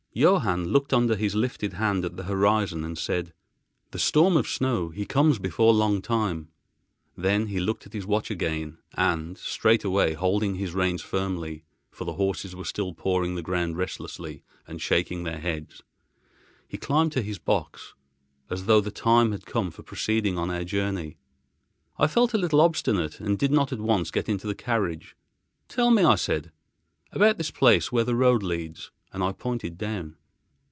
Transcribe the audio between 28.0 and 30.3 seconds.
the road leads," and I pointed down.